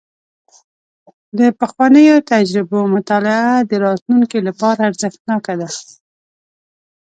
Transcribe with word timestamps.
د 1.39 1.39
پخوانیو 1.59 2.15
تجربو 2.31 2.79
مطالعه 2.95 3.51
د 3.69 3.71
راتلونکي 3.85 4.39
لپاره 4.47 4.79
ارزښتناکه 4.89 5.53
ده. 5.59 5.69